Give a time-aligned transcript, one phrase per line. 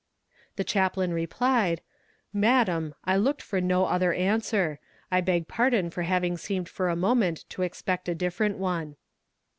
[0.55, 1.81] The chaplain replied:
[2.33, 4.79] "Madam, I looked for no other answer.
[5.11, 8.95] I beg pardon for having seemed for a moment to expect a different one."